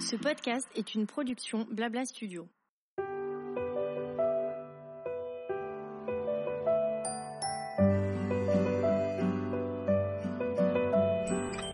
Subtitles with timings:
[0.00, 2.48] Ce podcast est une production Blabla Studio.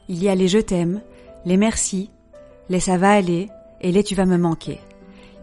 [0.09, 1.01] Il y a les je t'aime,
[1.45, 2.11] les merci,
[2.69, 3.49] les ça va aller
[3.81, 4.81] et les tu vas me manquer.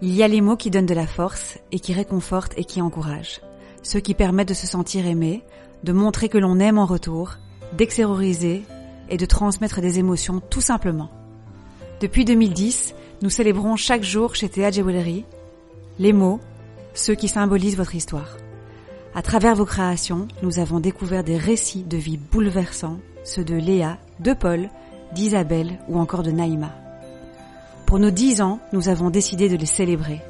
[0.01, 2.81] Il y a les mots qui donnent de la force et qui réconfortent et qui
[2.81, 3.39] encouragent.
[3.83, 5.43] Ceux qui permettent de se sentir aimé,
[5.83, 7.37] de montrer que l'on aime en retour,
[7.71, 8.63] d'extérioriser
[9.09, 11.09] et de transmettre des émotions tout simplement.
[12.01, 15.25] Depuis 2010, nous célébrons chaque jour chez Théa Jewelry
[15.99, 16.39] les mots,
[16.93, 18.37] ceux qui symbolisent votre histoire.
[19.15, 23.97] À travers vos créations, nous avons découvert des récits de vie bouleversants, ceux de Léa,
[24.19, 24.69] de Paul,
[25.13, 26.71] d'Isabelle ou encore de Naïma.
[27.85, 30.21] Pour nos dix ans, nous avons décidé de les célébrer.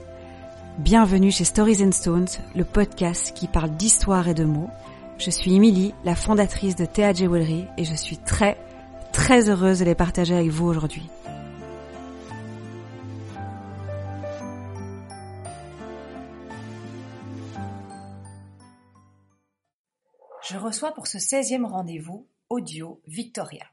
[0.80, 4.70] Bienvenue chez Stories and Stones, le podcast qui parle d'histoire et de mots.
[5.20, 8.58] Je suis Emily, la fondatrice de Théa Jewelry et je suis très,
[9.14, 11.08] très heureuse de les partager avec vous aujourd'hui.
[20.50, 23.66] Je reçois pour ce 16e rendez-vous audio Victoria,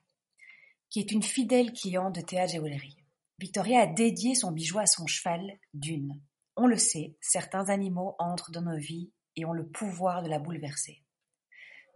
[0.89, 2.97] qui est une fidèle cliente de Théa Jewelry.
[3.39, 6.21] Victoria a dédié son bijou à son cheval, Dune.
[6.57, 10.39] On le sait, certains animaux entrent dans nos vies et ont le pouvoir de la
[10.39, 11.03] bouleverser.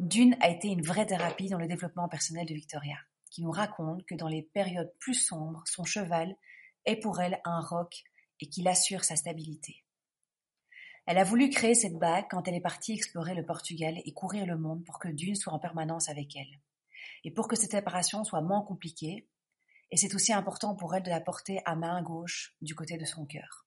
[0.01, 2.97] Dune a été une vraie thérapie dans le développement personnel de Victoria,
[3.31, 6.37] qui nous raconte que dans les périodes plus sombres, son cheval
[6.85, 8.03] est pour elle un roc
[8.41, 9.85] et qu'il assure sa stabilité.
[11.07, 14.47] Elle a voulu créer cette bague quand elle est partie explorer le Portugal et courir
[14.47, 16.61] le monde pour que Dune soit en permanence avec elle.
[17.25, 19.29] Et pour que cette séparation soit moins compliquée,
[19.91, 23.05] et c'est aussi important pour elle de la porter à main gauche du côté de
[23.05, 23.64] son cœur.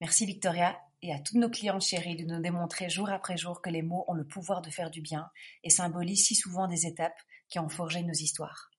[0.00, 3.68] Merci Victoria et à toutes nos clientes chéries de nous démontrer jour après jour que
[3.68, 5.28] les mots ont le pouvoir de faire du bien
[5.64, 7.18] et symbolisent si souvent des étapes
[7.48, 8.70] qui ont forgé nos histoires.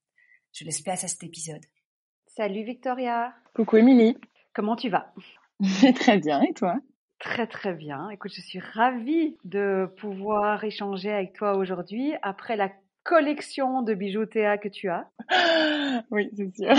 [0.54, 1.66] Je laisse place à cet épisode.
[2.28, 3.34] Salut Victoria.
[3.54, 4.18] Coucou Émilie.
[4.54, 5.14] Comment tu vas?
[5.96, 6.80] Très bien, et toi?
[7.20, 8.10] Très très bien.
[8.12, 12.72] Écoute, je suis ravie de pouvoir échanger avec toi aujourd'hui après la
[13.04, 15.10] collection de bijoux Théa que tu as.
[16.12, 16.74] Oui, c'est sûr.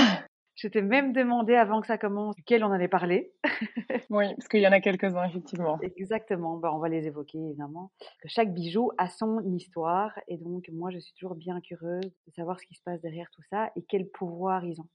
[0.61, 3.33] Je t'ai même demandé avant que ça commence duquel on allait parler.
[4.11, 5.79] oui, parce qu'il y en a quelques-uns, effectivement.
[5.97, 7.93] Exactement, ben, on va les évoquer évidemment.
[8.27, 12.61] Chaque bijou a son histoire et donc moi je suis toujours bien curieuse de savoir
[12.61, 14.89] ce qui se passe derrière tout ça et quel pouvoir ils ont.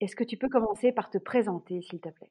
[0.00, 2.30] Est-ce que tu peux commencer par te présenter s'il te plaît?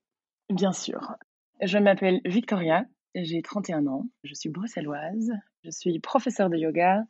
[0.49, 1.17] Bien sûr.
[1.61, 5.33] Je m'appelle Victoria, j'ai 31 ans, je suis bruxelloise,
[5.65, 7.03] je suis professeure de yoga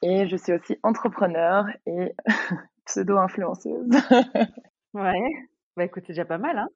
[0.00, 2.14] et je suis aussi entrepreneur et
[2.86, 3.90] pseudo-influenceuse.
[4.94, 6.58] ouais, bah écoute, c'est déjà pas mal.
[6.58, 6.68] Hein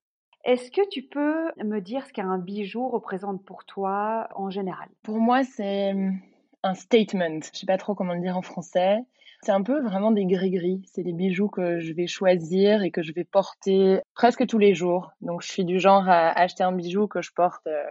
[0.45, 4.89] Est-ce que tu peux me dire ce qu'un bijou représente pour toi en général?
[5.03, 5.95] Pour moi, c'est
[6.63, 7.41] un statement.
[7.53, 8.99] Je sais pas trop comment le dire en français.
[9.43, 10.83] C'est un peu vraiment des gris-gris.
[10.87, 14.75] C'est des bijoux que je vais choisir et que je vais porter presque tous les
[14.75, 15.13] jours.
[15.21, 17.85] Donc, je suis du genre à acheter un bijou que je porte euh,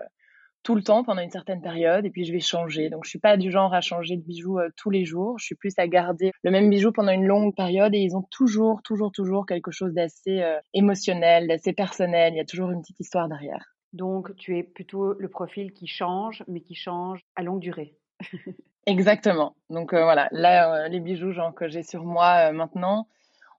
[0.66, 2.90] tout le temps pendant une certaine période et puis je vais changer.
[2.90, 5.38] Donc je suis pas du genre à changer de bijoux euh, tous les jours.
[5.38, 8.24] Je suis plus à garder le même bijou pendant une longue période et ils ont
[8.31, 12.34] toujours, toujours, toujours quelque chose d'assez euh, émotionnel, d'assez personnel.
[12.34, 13.64] Il y a toujours une petite histoire derrière.
[13.94, 17.96] Donc tu es plutôt le profil qui change, mais qui change à longue durée.
[18.88, 19.56] Exactement.
[19.70, 23.08] Donc euh, voilà, là les bijoux genre que j'ai sur moi maintenant,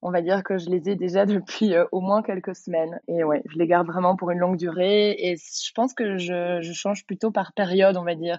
[0.02, 3.00] on va dire que je les ai déjà depuis euh, au moins quelques semaines.
[3.08, 5.16] Et ouais, je les garde vraiment pour une longue durée.
[5.18, 8.38] Et je pense que je, je change plutôt par période, on va dire.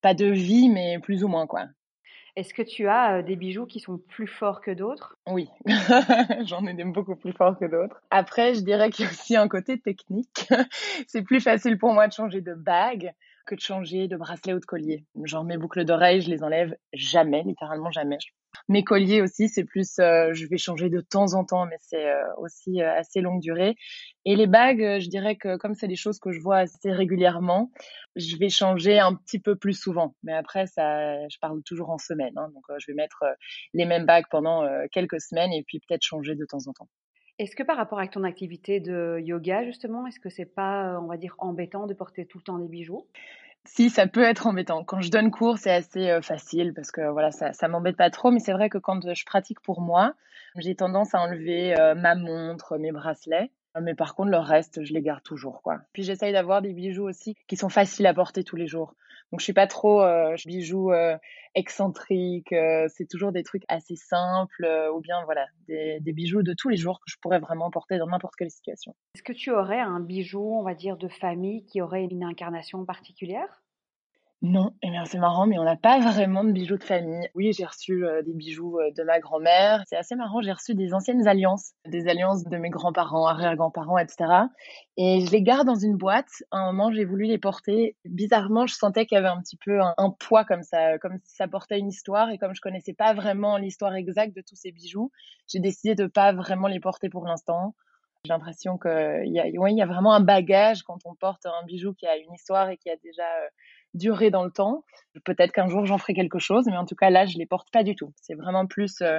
[0.00, 1.66] Pas de vie, mais plus ou moins, quoi.
[2.38, 5.18] Est-ce que tu as euh, des bijoux qui sont plus forts que d'autres?
[5.26, 5.48] Oui,
[6.44, 8.00] j'en ai des beaucoup plus forts que d'autres.
[8.12, 10.48] Après, je dirais qu'il y a aussi un côté technique.
[11.08, 13.12] c'est plus facile pour moi de changer de bague
[13.48, 15.04] que de changer de bracelet ou de collier.
[15.24, 18.18] Genre mes boucles d'oreilles, je les enlève jamais, littéralement jamais.
[18.68, 22.10] Mes colliers aussi, c'est plus, euh, je vais changer de temps en temps, mais c'est
[22.10, 23.74] euh, aussi euh, assez longue durée.
[24.26, 27.72] Et les bagues, je dirais que comme c'est des choses que je vois assez régulièrement,
[28.16, 30.14] je vais changer un petit peu plus souvent.
[30.22, 33.24] Mais après, ça, je parle toujours en semaine, hein, donc je vais mettre
[33.72, 36.88] les mêmes bagues pendant quelques semaines et puis peut-être changer de temps en temps.
[37.38, 41.06] Est-ce que par rapport à ton activité de yoga, justement, est-ce que c'est pas, on
[41.06, 43.06] va dire, embêtant de porter tout le temps des bijoux?
[43.64, 44.84] Si, ça peut être embêtant.
[44.84, 48.10] Quand je donne cours, c'est assez euh, facile parce que voilà, ça, ça m'embête pas
[48.10, 48.30] trop.
[48.30, 50.14] Mais c'est vrai que quand je pratique pour moi,
[50.56, 53.50] j'ai tendance à enlever euh, ma montre, mes bracelets.
[53.80, 55.78] Mais par contre, le reste, je les garde toujours, quoi.
[55.92, 58.94] Puis j'essaye d'avoir des bijoux aussi qui sont faciles à porter tous les jours.
[59.30, 61.16] Donc je suis pas trop euh, bijoux euh,
[61.54, 62.52] excentriques.
[62.52, 66.68] Euh, c'est toujours des trucs assez simples euh, ou bien voilà des, bijoux de tous
[66.68, 68.94] les jours que je pourrais vraiment porter dans n'importe quelle situation.
[69.14, 72.84] Est-ce que tu aurais un bijou, on va dire, de famille qui aurait une incarnation
[72.84, 73.62] particulière?
[74.40, 77.28] Non, et bien c'est marrant, mais on n'a pas vraiment de bijoux de famille.
[77.34, 79.82] Oui, j'ai reçu euh, des bijoux euh, de ma grand-mère.
[79.88, 84.44] C'est assez marrant, j'ai reçu des anciennes alliances, des alliances de mes grands-parents, arrière-grands-parents, etc.
[84.96, 86.30] Et je les garde dans une boîte.
[86.52, 87.96] À un moment, j'ai voulu les porter.
[88.04, 91.34] Bizarrement, je sentais qu'il y avait un petit peu un, poids comme ça, comme si
[91.34, 92.30] ça portait une histoire.
[92.30, 95.10] Et comme je connaissais pas vraiment l'histoire exacte de tous ces bijoux,
[95.48, 97.74] j'ai décidé de pas vraiment les porter pour l'instant.
[98.24, 101.94] J'ai l'impression qu'il y, a, y a vraiment un bagage quand on porte un bijou
[101.94, 103.48] qui a une histoire et qui a déjà euh,
[103.98, 104.84] duré dans le temps.
[105.24, 107.70] Peut-être qu'un jour j'en ferai quelque chose, mais en tout cas là, je les porte
[107.70, 108.12] pas du tout.
[108.16, 109.18] C'est vraiment plus euh,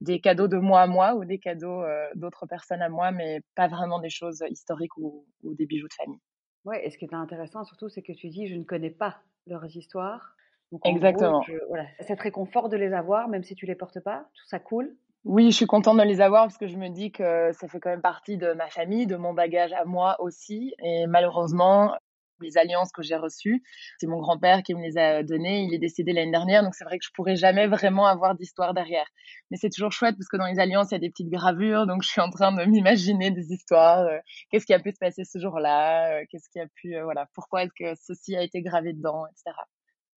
[0.00, 3.40] des cadeaux de moi à moi ou des cadeaux euh, d'autres personnes à moi, mais
[3.54, 6.20] pas vraiment des choses historiques ou, ou des bijoux de famille.
[6.64, 9.18] Ouais, et ce qui est intéressant surtout, c'est que tu dis je ne connais pas
[9.46, 10.34] leurs histoires.
[10.70, 11.40] Donc, Exactement.
[11.40, 11.84] Gros, je, voilà.
[12.00, 14.26] C'est très confort de les avoir, même si tu les portes pas.
[14.34, 14.96] Tout ça cool.
[15.24, 17.78] Oui, je suis contente de les avoir parce que je me dis que ça fait
[17.78, 20.74] quand même partie de ma famille, de mon bagage à moi aussi.
[20.82, 21.94] Et malheureusement,
[22.42, 23.62] les alliances que j'ai reçues,
[23.98, 25.64] c'est mon grand-père qui me les a données.
[25.64, 28.74] Il est décédé l'année dernière, donc c'est vrai que je pourrais jamais vraiment avoir d'histoire
[28.74, 29.06] derrière.
[29.50, 31.86] Mais c'est toujours chouette parce que dans les alliances, il y a des petites gravures,
[31.86, 34.00] donc je suis en train de m'imaginer des histoires.
[34.00, 34.18] Euh,
[34.50, 37.28] qu'est-ce qui a pu se passer ce jour-là euh, Qu'est-ce qui a pu, euh, voilà,
[37.34, 39.56] pourquoi est-ce que ceci a été gravé dedans, etc.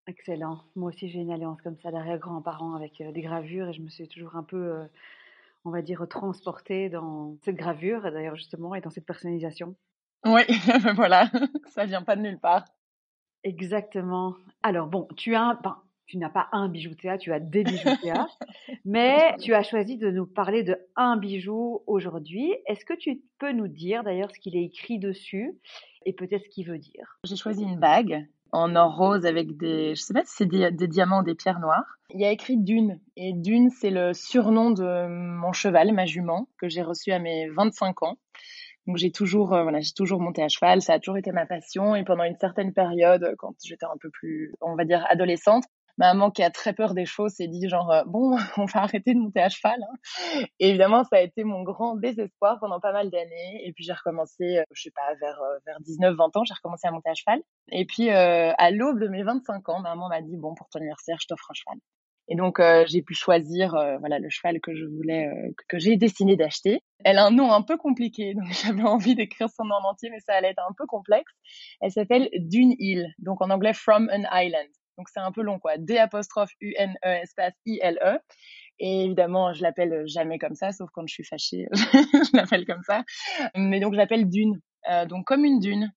[0.07, 0.61] Excellent.
[0.75, 4.07] Moi aussi, j'ai une alliance comme ça d'arrière-grands-parents avec des gravures et je me suis
[4.07, 4.87] toujours un peu,
[5.63, 9.75] on va dire, transportée dans cette gravure, d'ailleurs, justement, et dans cette personnalisation.
[10.25, 10.41] Oui,
[10.95, 11.29] voilà,
[11.67, 12.65] ça vient pas de nulle part.
[13.43, 14.35] Exactement.
[14.63, 15.77] Alors, bon, tu as ben,
[16.07, 18.27] tu n'as pas un bijou tu as des bijoux Théa,
[18.85, 22.53] mais tu as choisi de nous parler de un bijou aujourd'hui.
[22.67, 25.57] Est-ce que tu peux nous dire d'ailleurs ce qu'il est écrit dessus
[26.05, 27.19] et peut-être ce qu'il veut dire?
[27.23, 30.71] J'ai choisi une bague en or rose avec des, je sais pas si c'est des,
[30.71, 31.97] des, diamants ou des pierres noires.
[32.11, 32.99] Il y a écrit Dune.
[33.17, 37.49] Et Dune, c'est le surnom de mon cheval, ma jument, que j'ai reçu à mes
[37.49, 38.17] 25 ans.
[38.87, 40.81] Donc j'ai toujours, euh, voilà, j'ai toujours monté à cheval.
[40.81, 41.95] Ça a toujours été ma passion.
[41.95, 45.63] Et pendant une certaine période, quand j'étais un peu plus, on va dire, adolescente,
[45.97, 48.81] ma maman qui a très peur des choses s'est dit genre euh, bon on va
[48.81, 50.43] arrêter de monter à cheval hein.
[50.59, 53.93] et évidemment ça a été mon grand désespoir pendant pas mal d'années et puis j'ai
[53.93, 57.13] recommencé euh, je sais pas vers vers 19 20 ans j'ai recommencé à monter à
[57.13, 57.41] cheval
[57.71, 60.79] et puis à l'aube de mes 25 ans ma maman m'a dit bon pour ton
[60.79, 61.79] anniversaire je t'offre un cheval
[62.27, 65.77] et donc euh, j'ai pu choisir euh, voilà le cheval que je voulais euh, que
[65.77, 66.81] j'ai décidé d'acheter.
[67.03, 70.09] Elle a un nom un peu compliqué donc j'avais envie d'écrire son nom en entier
[70.09, 71.31] mais ça allait être un peu complexe.
[71.81, 74.69] Elle s'appelle Dune Hill donc en anglais From an Island.
[74.97, 75.77] Donc c'est un peu long quoi.
[75.77, 78.17] D apostrophe U N E espace I L E.
[78.77, 82.81] Et évidemment, je l'appelle jamais comme ça, sauf quand je suis fâchée, je l'appelle comme
[82.83, 83.03] ça.
[83.55, 84.59] Mais donc, je l'appelle Dune,
[85.07, 85.93] donc comme une dune.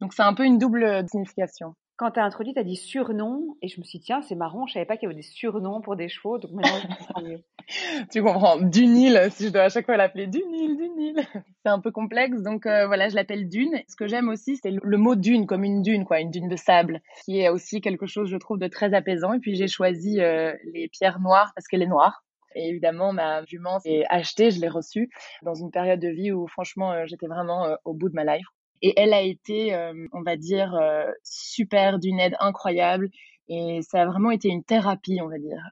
[0.00, 3.56] Donc, c'est un peu une double signification quand tu as introduit, tu as dit surnom,
[3.60, 5.26] et je me suis dit, tiens, c'est marrant, je savais pas qu'il y avait des
[5.26, 7.42] surnoms pour des chevaux, donc maintenant je comprends mieux.
[8.12, 11.16] tu comprends, Dunil, si je dois à chaque fois l'appeler Dunil, Dunil,
[11.64, 13.82] c'est un peu complexe, donc euh, voilà, je l'appelle Dune.
[13.88, 16.54] Ce que j'aime aussi, c'est le mot dune, comme une dune, quoi, une dune de
[16.54, 19.32] sable, qui est aussi quelque chose, je trouve, de très apaisant.
[19.32, 22.22] Et puis j'ai choisi euh, les pierres noires parce qu'elle est noire.
[22.54, 25.10] Et évidemment, ma jument est achetée, je l'ai reçue
[25.42, 28.46] dans une période de vie où, franchement, euh, j'étais vraiment au bout de ma life.
[28.82, 33.10] Et elle a été, euh, on va dire, euh, super, d'une aide incroyable.
[33.48, 35.62] Et ça a vraiment été une thérapie, on va dire.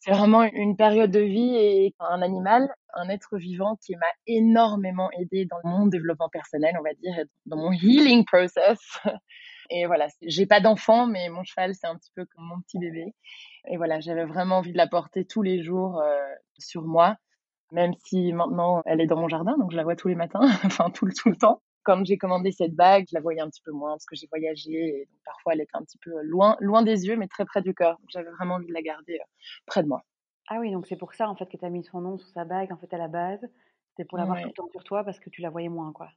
[0.00, 5.10] C'est vraiment une période de vie et un animal, un être vivant qui m'a énormément
[5.18, 8.78] aidé dans mon développement personnel, on va dire, dans mon healing process.
[9.70, 12.78] Et voilà, j'ai pas d'enfant, mais mon cheval, c'est un petit peu comme mon petit
[12.78, 13.14] bébé.
[13.66, 16.20] Et voilà, j'avais vraiment envie de la porter tous les jours euh,
[16.58, 17.16] sur moi,
[17.72, 20.42] même si maintenant elle est dans mon jardin, donc je la vois tous les matins,
[20.64, 23.62] enfin tout tout le temps quand j'ai commandé cette bague, je la voyais un petit
[23.62, 26.56] peu moins parce que j'ai voyagé et donc parfois elle était un petit peu loin,
[26.60, 27.98] loin des yeux, mais très près du cœur.
[28.08, 29.24] J'avais vraiment envie de la garder euh,
[29.66, 30.02] près de moi.
[30.48, 32.28] Ah oui, donc c'est pour ça en fait que tu as mis son nom sur
[32.28, 33.40] sa bague en fait à la base.
[33.90, 36.08] C'était pour l'avoir tout le temps sur toi parce que tu la voyais moins quoi.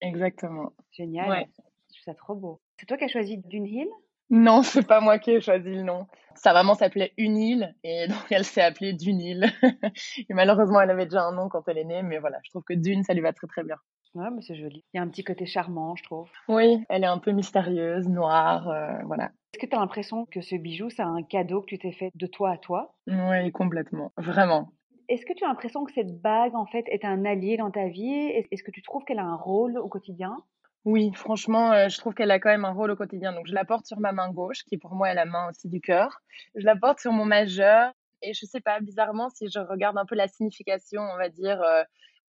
[0.00, 0.72] Exactement.
[0.92, 1.28] Génial.
[1.28, 1.48] Ouais.
[1.88, 2.60] Je trouve ça trop beau.
[2.78, 3.88] C'est toi qui as choisi Dune Hill
[4.30, 6.06] Non, c'est pas moi qui ai choisi le nom.
[6.34, 9.44] Sa maman s'appelait Unile et donc elle s'est appelée Dunil.
[10.28, 12.62] et malheureusement, elle avait déjà un nom quand elle est née, mais voilà, je trouve
[12.62, 13.76] que Dune, ça lui va très très bien.
[14.16, 14.82] Ouais, mais c'est joli.
[14.94, 16.30] Il y a un petit côté charmant, je trouve.
[16.48, 19.30] Oui, elle est un peu mystérieuse, noire, euh, voilà.
[19.52, 22.10] Est-ce que tu as l'impression que ce bijou, c'est un cadeau que tu t'es fait
[22.14, 22.94] de toi à toi?
[23.06, 24.12] Oui, complètement.
[24.16, 24.70] Vraiment.
[25.10, 27.88] Est-ce que tu as l'impression que cette bague, en fait, est un allié dans ta
[27.88, 28.10] vie?
[28.10, 30.38] Est-ce que tu trouves qu'elle a un rôle au quotidien?
[30.86, 33.34] Oui, franchement, euh, je trouve qu'elle a quand même un rôle au quotidien.
[33.34, 35.68] Donc, je la porte sur ma main gauche, qui pour moi est la main aussi
[35.68, 36.22] du cœur.
[36.54, 37.92] Je la porte sur mon majeur.
[38.22, 41.60] Et je sais pas, bizarrement, si je regarde un peu la signification, on va dire,
[41.60, 41.82] euh,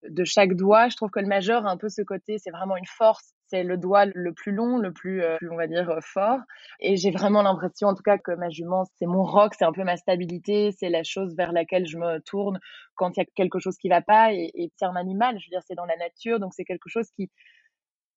[0.03, 0.89] de chaque doigt.
[0.89, 3.33] Je trouve que le majeur a un peu ce côté, c'est vraiment une force.
[3.49, 6.39] C'est le doigt le plus long, le plus, euh, on va dire, euh, fort.
[6.81, 9.71] Et j'ai vraiment l'impression, en tout cas, que ma jument, c'est mon rock, c'est un
[9.71, 12.59] peu ma stabilité, c'est la chose vers laquelle je me tourne
[12.95, 14.33] quand il y a quelque chose qui va pas.
[14.33, 16.89] Et, et c'est un animal, je veux dire, c'est dans la nature, donc c'est quelque
[16.89, 17.29] chose qui,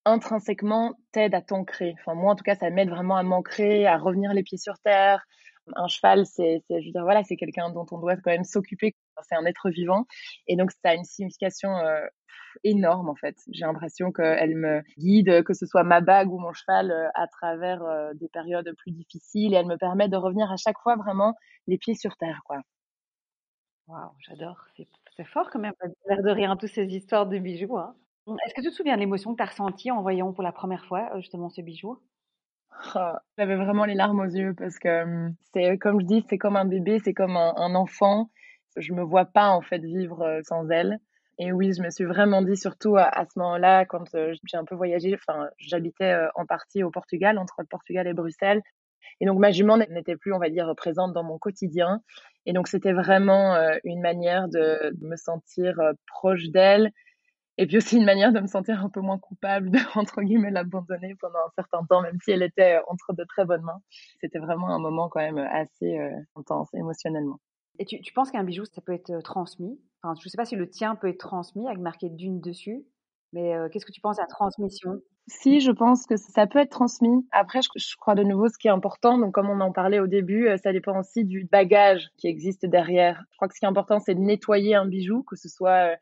[0.04, 1.94] intrinsèquement t'aide à t'ancrer.
[2.00, 4.78] Enfin, moi, en tout cas, ça m'aide vraiment à m'ancrer, à revenir les pieds sur
[4.78, 5.24] terre.
[5.76, 8.94] Un cheval, c'est, je veux dire, voilà, c'est quelqu'un dont on doit quand même s'occuper.
[9.22, 10.06] C'est un être vivant.
[10.46, 12.06] Et donc, ça a une signification euh,
[12.64, 13.36] énorme, en fait.
[13.52, 17.26] J'ai l'impression qu'elle me guide, que ce soit ma bague ou mon cheval, euh, à
[17.28, 19.54] travers euh, des périodes plus difficiles.
[19.54, 21.34] Et elle me permet de revenir à chaque fois vraiment
[21.66, 22.58] les pieds sur terre, quoi.
[23.88, 24.64] Waouh, j'adore.
[25.16, 25.74] C'est fort quand même,
[26.08, 27.76] l'air de rien, toutes ces histoires de bijoux.
[27.76, 27.94] Hein.
[28.46, 30.52] Est-ce que tu te souviens de l'émotion que tu as ressentie en voyant pour la
[30.52, 32.00] première fois justement ce bijou?
[32.94, 36.38] Oh, J'avais vraiment les larmes aux yeux parce que mmh, c'est comme je dis, c'est
[36.38, 38.30] comme un bébé, c'est comme un, enfant.
[38.76, 40.98] Je me vois pas en fait vivre sans elle.
[41.38, 44.74] Et oui, je me suis vraiment dit, surtout à, ce moment-là, quand j'ai un peu
[44.74, 48.60] voyagé, enfin, j'habitais en partie au Portugal, entre le Portugal et Bruxelles.
[49.20, 52.02] Et donc, ma jument n'était plus, on va dire, présente dans mon quotidien.
[52.44, 56.92] Et donc, c'était vraiment une manière de me sentir proche d'elle
[57.60, 60.50] et puis aussi une manière de me sentir un peu moins coupable de, entre guillemets,
[60.50, 63.82] l'abandonner pendant un certain temps, même si elle était euh, entre de très bonnes mains.
[64.22, 67.38] C'était vraiment un moment quand même assez euh, intense émotionnellement.
[67.78, 69.78] Et tu, tu penses qu'un bijou, ça peut être euh, transmis?
[70.02, 72.82] Enfin, Je ne sais pas si le tien peut être transmis avec marqué d'une dessus,
[73.34, 75.02] mais qu'est-ce que tu penses à la transmission?
[75.28, 77.28] Si, je pense que ça peut être transmis.
[77.30, 79.18] Après, je, je, crois de nouveau ce qui est important.
[79.18, 83.22] Donc, comme on en parlait au début, ça dépend aussi du bagage qui existe derrière.
[83.30, 85.94] Je crois que ce qui est important, c'est de nettoyer un bijou, que ce soit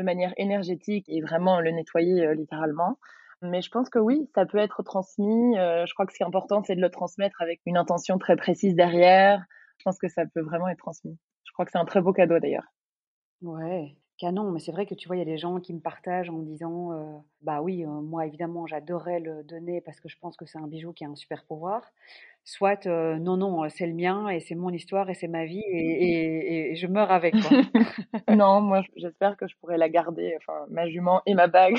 [0.00, 2.98] de manière énergétique et vraiment le nettoyer euh, littéralement.
[3.42, 5.58] Mais je pense que oui, ça peut être transmis.
[5.58, 8.18] Euh, je crois que ce qui est important, c'est de le transmettre avec une intention
[8.18, 9.44] très précise derrière.
[9.78, 11.18] Je pense que ça peut vraiment être transmis.
[11.44, 12.66] Je crois que c'est un très beau cadeau d'ailleurs.
[13.42, 14.50] Ouais, canon.
[14.50, 16.34] Mais c'est vrai que tu vois, il y a des gens qui me partagent en
[16.34, 20.46] me disant, euh, bah oui, moi évidemment, j'adorais le donner parce que je pense que
[20.46, 21.82] c'est un bijou qui a un super pouvoir
[22.44, 26.74] soit non, non, c'est le mien et c'est mon histoire et c'est ma vie et,
[26.74, 27.34] je meurs avec.
[28.28, 31.78] non, moi j'espère que je pourrais la garder, enfin ma jument et ma bague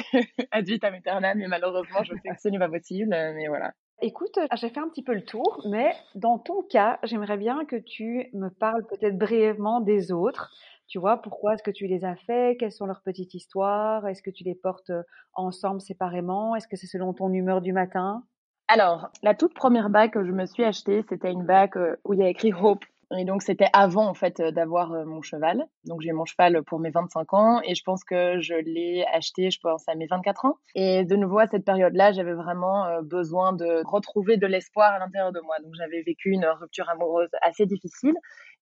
[0.52, 3.74] ad vitam aeternam, mais malheureusement je sais que ce n'est pas possible, mais voilà.
[4.04, 7.76] Écoute, j'ai fait un petit peu le tour, mais dans ton cas, j'aimerais bien que
[7.76, 10.52] tu me parles peut-être brièvement des autres.
[10.92, 14.06] Tu vois, pourquoi est-ce que tu les as fait Quelles sont leurs petites histoires?
[14.10, 14.92] Est-ce que tu les portes
[15.34, 16.54] ensemble séparément?
[16.54, 18.26] Est-ce que c'est selon ton humeur du matin?
[18.68, 22.14] Alors, la toute première bague que je me suis achetée, c'était une bague euh, où
[22.14, 22.84] il y a écrit Hope.
[23.18, 25.66] Et donc, c'était avant, en fait, euh, d'avoir euh, mon cheval.
[25.86, 29.50] Donc, j'ai mon cheval pour mes 25 ans et je pense que je l'ai acheté,
[29.50, 30.56] je pense, à mes 24 ans.
[30.76, 35.32] Et de nouveau, à cette période-là, j'avais vraiment besoin de retrouver de l'espoir à l'intérieur
[35.32, 35.56] de moi.
[35.64, 38.16] Donc, j'avais vécu une rupture amoureuse assez difficile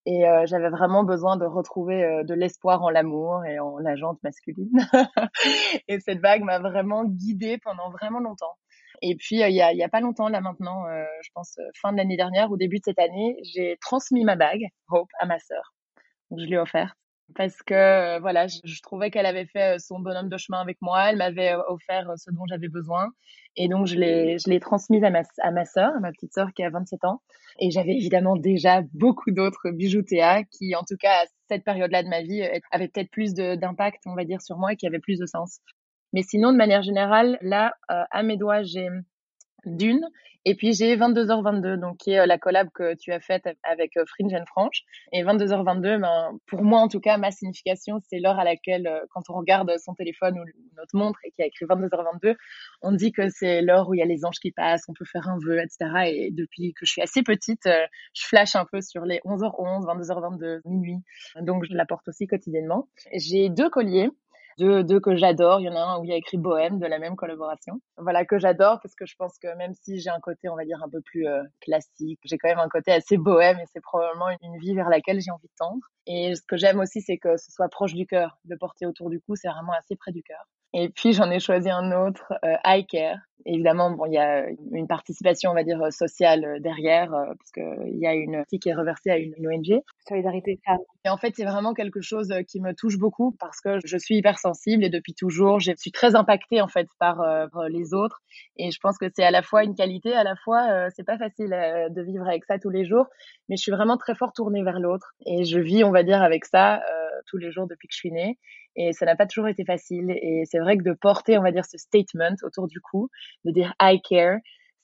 [0.06, 4.72] et j'avais vraiment besoin de retrouver de l'espoir en l'amour et en la jante masculine.
[5.88, 8.56] et cette bague m'a vraiment guidée pendant vraiment longtemps.
[9.02, 11.58] Et puis, euh, il y, a, y a pas longtemps, là maintenant, euh, je pense
[11.60, 15.10] euh, fin de l'année dernière ou début de cette année, j'ai transmis ma bague, Hope,
[15.20, 15.74] à ma sœur.
[16.30, 16.96] Donc, je l'ai offerte
[17.36, 21.18] parce que voilà, je, trouvais qu'elle avait fait son bonhomme de chemin avec moi, elle
[21.18, 23.10] m'avait offert ce dont j'avais besoin.
[23.56, 26.34] Et donc je l'ai je l'ai transmise à ma à ma sœur, à ma petite
[26.34, 27.22] sœur qui a 27 ans.
[27.60, 32.04] Et j'avais évidemment déjà beaucoup d'autres bijoux Théa qui en tout cas à cette période-là
[32.04, 35.00] de ma vie avaient peut-être plus d'impact, on va dire sur moi et qui avaient
[35.00, 35.60] plus de sens.
[36.14, 38.88] Mais sinon, de manière générale, là, euh, à mes doigts, j'ai
[39.66, 40.06] Dune.
[40.46, 43.98] Et puis j'ai 22h22, donc qui est euh, la collab que tu as faite avec
[43.98, 44.84] euh, Fringe and Franche.
[45.12, 49.24] Et 22h22, ben, pour moi en tout cas, ma signification, c'est l'heure à laquelle, quand
[49.30, 50.44] on regarde son téléphone ou
[50.78, 52.36] notre montre et qui a écrit 22h22,
[52.82, 55.06] on dit que c'est l'heure où il y a les anges qui passent, on peut
[55.06, 55.78] faire un vœu, etc.
[56.08, 60.62] Et depuis que je suis assez petite, je flash un peu sur les 11h11, 22h22,
[60.66, 61.00] minuit.
[61.42, 62.88] Donc je la porte aussi quotidiennement.
[63.14, 64.10] J'ai deux colliers
[64.60, 65.60] deux, que j'adore.
[65.60, 67.82] Il y en a un où il y a écrit Bohème de la même collaboration.
[67.98, 70.66] Voilà, que j'adore parce que je pense que même si j'ai un côté, on va
[70.66, 73.82] dire, un peu plus euh, classique, j'ai quand même un côté assez bohème et c'est
[73.82, 75.82] probablement une vie vers laquelle j'ai envie de tendre.
[76.08, 78.38] Et ce que j'aime aussi, c'est que ce soit proche du cœur.
[78.46, 80.46] De porter autour du cou, c'est vraiment assez près du cœur.
[80.74, 83.20] Et puis j'en ai choisi un autre, euh, I Care.
[83.46, 87.52] Évidemment, bon, il y a une participation, on va dire, sociale euh, derrière, euh, parce
[87.52, 89.82] qu'il y a une fille qui est reversée à une, ONG.
[90.08, 90.80] Solidarité femmes.
[91.06, 93.98] Et en fait, c'est vraiment quelque chose euh, qui me touche beaucoup parce que je
[93.98, 97.24] suis hypersensible et depuis toujours, je suis très impactée en fait par,
[97.70, 98.22] les autres.
[98.58, 101.18] Et je pense que c'est à la fois une qualité, à la fois c'est pas
[101.18, 103.08] facile de vivre avec ça tous les jours,
[103.48, 106.22] mais je suis vraiment très fort tournée vers l'autre et je vis, on va dire,
[106.22, 106.82] avec ça
[107.28, 108.38] tous les jours depuis que je suis née.
[108.76, 110.12] Et ça n'a pas toujours été facile.
[110.12, 113.10] Et c'est vrai que de porter, on va dire, ce statement autour du cou,
[113.46, 114.40] de dire I care,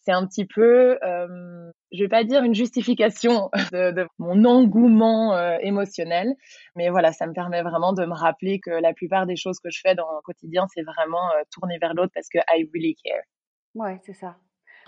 [0.05, 5.57] c'est un petit peu, euh, je vais pas dire une justification de, mon engouement euh,
[5.61, 6.35] émotionnel,
[6.75, 9.71] mais voilà, ça me permet vraiment de me rappeler que la plupart des choses que
[9.71, 12.95] je fais dans mon quotidien, c'est vraiment euh, tourner vers l'autre parce que I really
[13.03, 13.23] care.
[13.73, 14.37] Ouais, c'est ça.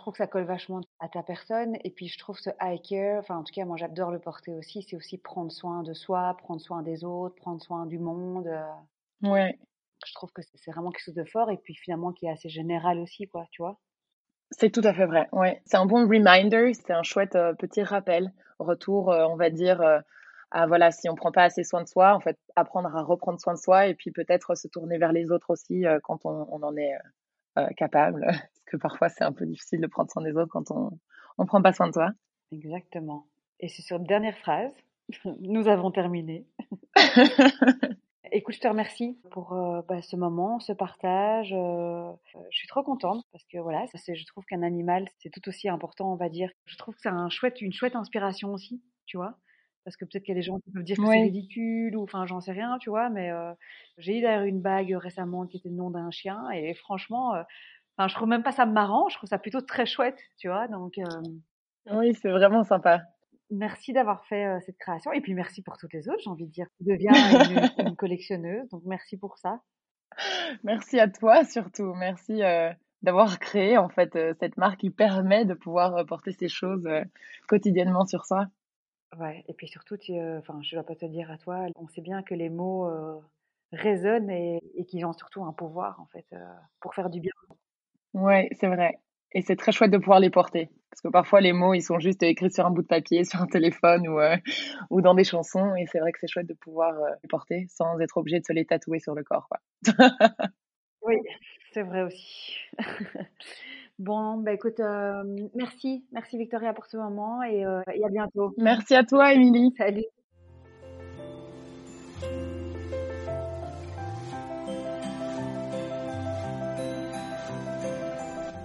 [0.08, 1.76] Trouve que ça colle vachement à ta personne.
[1.84, 4.54] Et puis, je trouve ce I care, enfin, en tout cas, moi, j'adore le porter
[4.54, 4.82] aussi.
[4.82, 8.50] C'est aussi prendre soin de soi, prendre soin des autres, prendre soin du monde.
[9.22, 9.60] Ouais.
[10.06, 12.48] je trouve que c'est vraiment quelque chose de fort et puis finalement qui est assez
[12.48, 13.82] général aussi, quoi, tu vois.
[14.52, 15.62] C'est tout à fait vrai, ouais.
[15.66, 18.32] C'est un bon reminder, c'est un chouette euh, petit rappel.
[18.60, 20.00] Retour, euh, on va dire, euh,
[20.52, 23.42] à voilà, si on prend pas assez soin de soi, en fait, apprendre à reprendre
[23.42, 26.64] soin de soi et puis peut-être se tourner vers les autres aussi quand on, on,
[26.64, 26.94] en est
[27.76, 28.22] capable.
[28.28, 30.92] Parce que parfois, c'est un peu difficile de prendre soin des autres quand on
[31.40, 32.10] ne prend pas soin de soi.
[32.52, 33.26] Exactement.
[33.60, 34.72] Et c'est sur une dernière phrase,
[35.40, 36.46] nous avons terminé.
[38.32, 41.54] Écoute, je te remercie pour euh, bah, ce moment, ce partage.
[41.54, 42.12] Euh,
[42.52, 45.70] je suis trop contente parce que voilà, ça, je trouve qu'un animal, c'est tout aussi
[45.70, 46.52] important, on va dire.
[46.66, 49.38] Je trouve que c'est un chouette, une chouette inspiration aussi, tu vois.
[49.88, 52.04] Parce que peut-être qu'il y a des gens qui peuvent dire que c'est ridicule ou
[52.04, 53.10] enfin j'en sais rien, tu vois.
[53.10, 53.54] Mais euh,
[53.98, 57.32] j'ai eu d'ailleurs une bague récemment qui était le nom d'un chien et franchement,
[57.96, 60.68] enfin je trouve même pas ça marrant, je trouve ça plutôt très chouette, tu vois.
[60.68, 60.96] Donc
[61.92, 63.02] oui, c'est vraiment sympa
[63.50, 66.20] merci d'avoir fait euh, cette création et puis merci pour toutes les autres.
[66.24, 67.14] J'ai envie de dire, tu deviens
[67.78, 69.62] une, collectionneuse, donc merci pour ça.
[70.64, 71.94] Merci à toi surtout.
[71.96, 76.50] Merci euh, d'avoir créé en fait euh, cette marque qui permet de pouvoir porter ces
[76.50, 76.88] choses
[77.48, 78.48] quotidiennement sur soi.
[79.20, 82.02] Ouais, et puis surtout, enfin, je ne vais pas te dire à toi, on sait
[82.02, 82.90] bien que les mots
[83.72, 86.26] résonnent et, et qu'ils ont surtout un pouvoir en fait
[86.80, 87.32] pour faire du bien.
[88.14, 89.00] Ouais, c'est vrai.
[89.34, 90.70] Et c'est très chouette de pouvoir les porter.
[90.90, 93.42] Parce que parfois, les mots, ils sont juste écrits sur un bout de papier, sur
[93.42, 94.36] un téléphone ou, euh,
[94.90, 95.76] ou dans des chansons.
[95.76, 98.46] Et c'est vrai que c'est chouette de pouvoir euh, les porter sans être obligé de
[98.46, 99.48] se les tatouer sur le corps.
[99.50, 99.60] Quoi.
[101.04, 101.18] oui,
[101.72, 102.58] c'est vrai aussi.
[104.00, 105.24] bon, bah écoute, euh,
[105.56, 106.06] merci.
[106.12, 108.54] Merci Victoria pour ce moment et, et à bientôt.
[108.58, 109.74] Merci à toi, Émilie.
[109.78, 110.06] Salut.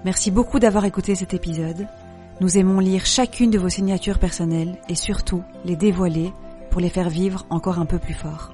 [0.04, 1.86] Merci beaucoup d'avoir écouté cet épisode.
[2.40, 6.32] Nous aimons lire chacune de vos signatures personnelles et surtout les dévoiler
[6.70, 8.52] pour les faire vivre encore un peu plus fort.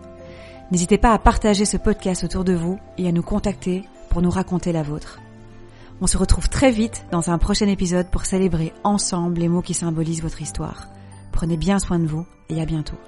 [0.71, 4.29] N'hésitez pas à partager ce podcast autour de vous et à nous contacter pour nous
[4.29, 5.21] raconter la vôtre.
[6.00, 9.75] On se retrouve très vite dans un prochain épisode pour célébrer ensemble les mots qui
[9.75, 10.88] symbolisent votre histoire.
[11.33, 12.99] Prenez bien soin de vous et à bientôt.